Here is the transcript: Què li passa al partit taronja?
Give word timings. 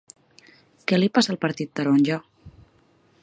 Què 0.91 0.99
li 0.99 1.09
passa 1.17 1.33
al 1.35 1.39
partit 1.45 1.71
taronja? 1.81 2.19